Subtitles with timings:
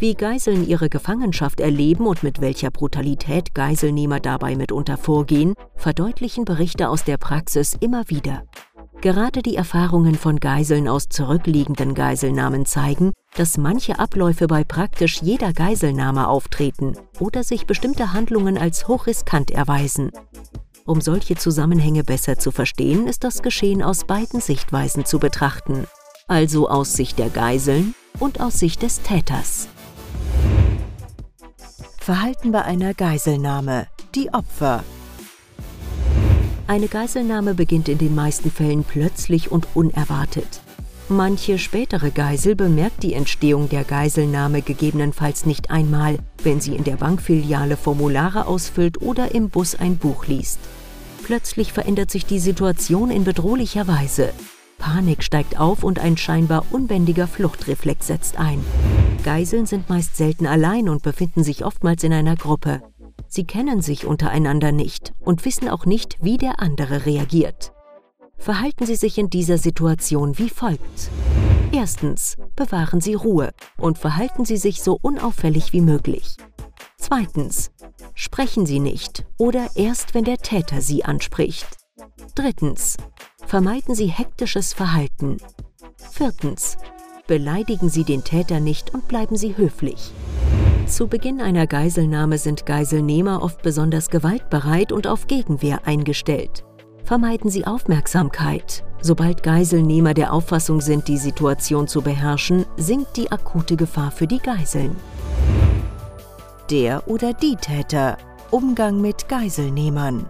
[0.00, 6.88] Wie Geiseln ihre Gefangenschaft erleben und mit welcher Brutalität Geiselnehmer dabei mitunter vorgehen, verdeutlichen Berichte
[6.88, 8.44] aus der Praxis immer wieder.
[9.00, 15.52] Gerade die Erfahrungen von Geiseln aus zurückliegenden Geiselnahmen zeigen, dass manche Abläufe bei praktisch jeder
[15.52, 20.12] Geiselnahme auftreten oder sich bestimmte Handlungen als hochriskant erweisen.
[20.84, 25.88] Um solche Zusammenhänge besser zu verstehen, ist das Geschehen aus beiden Sichtweisen zu betrachten,
[26.28, 29.68] also aus Sicht der Geiseln und aus Sicht des Täters.
[32.08, 33.86] Verhalten bei einer Geiselnahme.
[34.14, 34.82] Die Opfer.
[36.66, 40.62] Eine Geiselnahme beginnt in den meisten Fällen plötzlich und unerwartet.
[41.10, 46.96] Manche spätere Geisel bemerkt die Entstehung der Geiselnahme gegebenenfalls nicht einmal, wenn sie in der
[46.96, 50.60] Bankfiliale Formulare ausfüllt oder im Bus ein Buch liest.
[51.24, 54.32] Plötzlich verändert sich die Situation in bedrohlicher Weise.
[54.78, 58.64] Panik steigt auf und ein scheinbar unbändiger Fluchtreflex setzt ein.
[59.28, 62.80] Geiseln sind meist selten allein und befinden sich oftmals in einer Gruppe.
[63.26, 67.74] Sie kennen sich untereinander nicht und wissen auch nicht, wie der andere reagiert.
[68.38, 71.10] Verhalten Sie sich in dieser Situation wie folgt.
[71.72, 76.38] Erstens, bewahren Sie Ruhe und verhalten Sie sich so unauffällig wie möglich.
[76.96, 77.70] Zweitens,
[78.14, 81.68] sprechen Sie nicht oder erst, wenn der Täter Sie anspricht.
[82.34, 82.96] Drittens,
[83.46, 85.36] vermeiden Sie hektisches Verhalten.
[85.98, 86.78] Viertens,
[87.28, 90.10] beleidigen Sie den Täter nicht und bleiben Sie höflich.
[90.86, 96.64] Zu Beginn einer Geiselnahme sind Geiselnehmer oft besonders gewaltbereit und auf Gegenwehr eingestellt.
[97.04, 98.82] Vermeiden Sie Aufmerksamkeit.
[99.00, 104.40] Sobald Geiselnehmer der Auffassung sind, die Situation zu beherrschen, sinkt die akute Gefahr für die
[104.40, 104.96] Geiseln.
[106.70, 108.16] Der oder die Täter.
[108.50, 110.26] Umgang mit Geiselnehmern.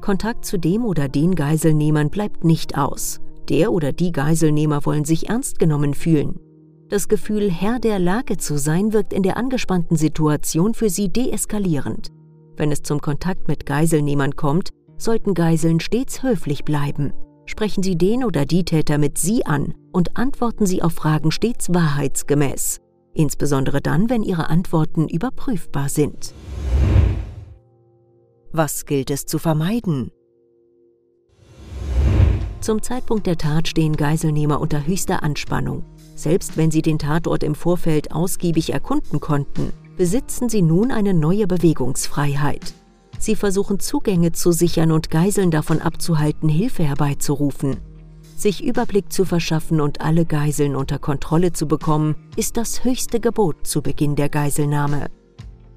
[0.00, 3.20] Kontakt zu dem oder den Geiselnehmern bleibt nicht aus.
[3.48, 6.38] Der oder die Geiselnehmer wollen sich ernst genommen fühlen.
[6.88, 12.08] Das Gefühl, Herr der Lage zu sein, wirkt in der angespannten Situation für sie deeskalierend.
[12.56, 17.12] Wenn es zum Kontakt mit Geiselnehmern kommt, sollten Geiseln stets höflich bleiben.
[17.46, 21.72] Sprechen Sie den oder die Täter mit Sie an und antworten Sie auf Fragen stets
[21.72, 22.80] wahrheitsgemäß,
[23.12, 26.32] insbesondere dann, wenn Ihre Antworten überprüfbar sind.
[28.52, 30.10] Was gilt es zu vermeiden?
[32.64, 35.84] Zum Zeitpunkt der Tat stehen Geiselnehmer unter höchster Anspannung.
[36.14, 41.46] Selbst wenn sie den Tatort im Vorfeld ausgiebig erkunden konnten, besitzen sie nun eine neue
[41.46, 42.72] Bewegungsfreiheit.
[43.18, 47.76] Sie versuchen Zugänge zu sichern und Geiseln davon abzuhalten, Hilfe herbeizurufen.
[48.34, 53.66] Sich Überblick zu verschaffen und alle Geiseln unter Kontrolle zu bekommen, ist das höchste Gebot
[53.66, 55.08] zu Beginn der Geiselnahme.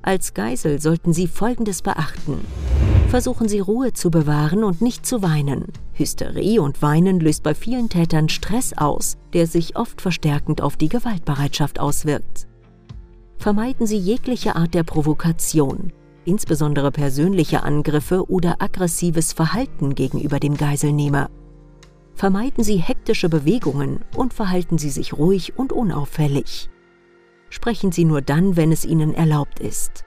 [0.04, 2.40] Als Geisel sollten Sie Folgendes beachten.
[3.09, 5.68] Versuchen Sie Ruhe zu bewahren und nicht zu weinen.
[5.94, 10.90] Hysterie und Weinen löst bei vielen Tätern Stress aus, der sich oft verstärkend auf die
[10.90, 12.47] Gewaltbereitschaft auswirkt.
[13.38, 15.94] Vermeiden Sie jegliche Art der Provokation,
[16.25, 21.29] insbesondere persönliche Angriffe oder aggressives Verhalten gegenüber dem Geiselnehmer.
[22.13, 26.69] Vermeiden Sie hektische Bewegungen und verhalten Sie sich ruhig und unauffällig.
[27.50, 30.03] Sprechen Sie nur dann, wenn es Ihnen erlaubt ist.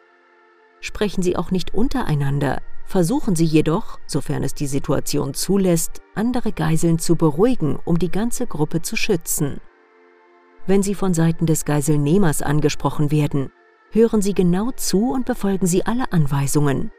[0.81, 6.99] Sprechen Sie auch nicht untereinander, versuchen Sie jedoch, sofern es die Situation zulässt, andere Geiseln
[6.99, 9.61] zu beruhigen, um die ganze Gruppe zu schützen.
[10.67, 13.53] Wenn Sie von Seiten des Geiselnehmers angesprochen werden,
[13.93, 16.91] hören Sie genau zu und befolgen Sie alle Anweisungen.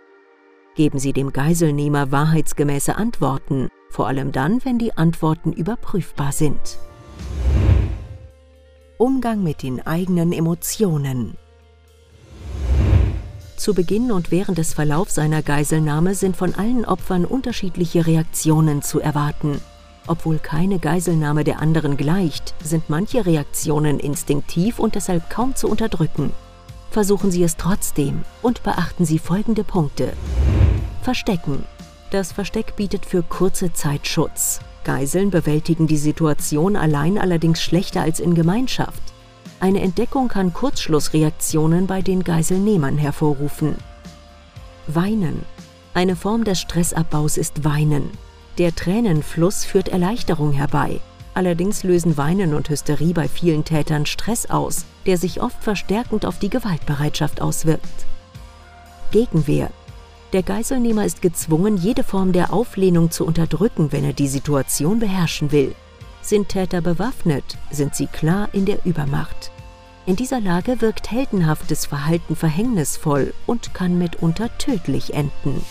[0.75, 6.79] Geben Sie dem Geiselnehmer wahrheitsgemäße Antworten, vor allem dann, wenn die Antworten überprüfbar sind.
[8.97, 11.37] Umgang mit den eigenen Emotionen.
[13.61, 18.99] Zu Beginn und während des Verlaufs seiner Geiselnahme sind von allen Opfern unterschiedliche Reaktionen zu
[18.99, 19.61] erwarten.
[20.07, 26.33] Obwohl keine Geiselnahme der anderen gleicht, sind manche Reaktionen instinktiv und deshalb kaum zu unterdrücken.
[26.89, 30.13] Versuchen Sie es trotzdem und beachten Sie folgende Punkte.
[31.03, 31.63] Verstecken.
[32.09, 34.59] Das Versteck bietet für kurze Zeit Schutz.
[34.85, 39.10] Geiseln bewältigen die Situation allein allerdings schlechter als in Gemeinschaft.
[39.61, 43.75] Eine Entdeckung kann Kurzschlussreaktionen bei den Geiselnehmern hervorrufen.
[44.87, 45.43] Weinen.
[45.93, 48.09] Eine Form des Stressabbaus ist Weinen.
[48.57, 50.99] Der Tränenfluss führt Erleichterung herbei.
[51.35, 56.39] Allerdings lösen Weinen und Hysterie bei vielen Tätern Stress aus, der sich oft verstärkend auf
[56.39, 57.85] die Gewaltbereitschaft auswirkt.
[59.11, 59.69] Gegenwehr.
[60.33, 65.51] Der Geiselnehmer ist gezwungen, jede Form der Auflehnung zu unterdrücken, wenn er die Situation beherrschen
[65.51, 65.75] will.
[66.21, 69.51] Sind Täter bewaffnet, sind sie klar in der Übermacht.
[70.05, 75.63] In dieser Lage wirkt heldenhaftes Verhalten verhängnisvoll und kann mitunter tödlich enden.